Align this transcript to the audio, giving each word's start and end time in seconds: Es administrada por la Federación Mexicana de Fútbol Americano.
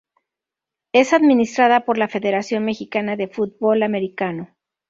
Es 0.93 1.13
administrada 1.13 1.85
por 1.85 1.99
la 1.99 2.07
Federación 2.07 2.65
Mexicana 2.65 3.15
de 3.15 3.27
Fútbol 3.27 3.83
Americano. 3.83 4.57